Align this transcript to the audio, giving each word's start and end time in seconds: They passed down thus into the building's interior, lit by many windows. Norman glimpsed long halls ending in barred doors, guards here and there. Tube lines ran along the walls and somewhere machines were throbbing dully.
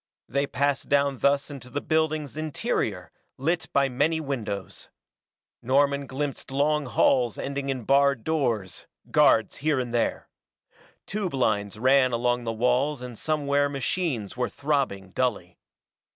They 0.27 0.47
passed 0.47 0.89
down 0.89 1.19
thus 1.19 1.51
into 1.51 1.69
the 1.69 1.79
building's 1.79 2.35
interior, 2.35 3.11
lit 3.37 3.67
by 3.71 3.87
many 3.87 4.19
windows. 4.19 4.89
Norman 5.61 6.07
glimpsed 6.07 6.49
long 6.49 6.87
halls 6.87 7.37
ending 7.37 7.69
in 7.69 7.83
barred 7.83 8.23
doors, 8.23 8.87
guards 9.11 9.57
here 9.57 9.79
and 9.79 9.93
there. 9.93 10.27
Tube 11.05 11.35
lines 11.35 11.77
ran 11.77 12.13
along 12.13 12.45
the 12.45 12.51
walls 12.51 13.03
and 13.03 13.15
somewhere 13.15 13.69
machines 13.69 14.35
were 14.35 14.49
throbbing 14.49 15.11
dully. 15.11 15.59